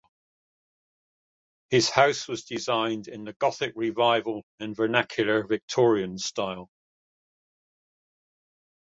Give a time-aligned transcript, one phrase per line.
[1.69, 6.69] His house was designed in the Gothic Revival and Vernacular Victorian styles.